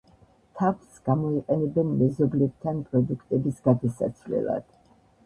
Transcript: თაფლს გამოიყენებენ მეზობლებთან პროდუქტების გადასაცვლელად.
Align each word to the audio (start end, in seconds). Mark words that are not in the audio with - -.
თაფლს 0.59 1.01
გამოიყენებენ 1.09 1.91
მეზობლებთან 1.99 2.79
პროდუქტების 2.87 3.61
გადასაცვლელად. 3.69 4.67